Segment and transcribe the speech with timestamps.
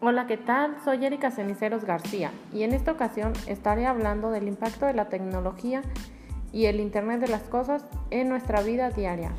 [0.00, 0.76] Hola, ¿qué tal?
[0.84, 5.82] Soy Erika Ceniceros García y en esta ocasión estaré hablando del impacto de la tecnología
[6.52, 9.32] y el Internet de las Cosas en nuestra vida diaria.